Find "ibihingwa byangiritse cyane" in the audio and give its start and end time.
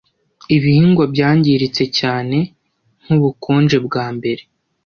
0.55-2.37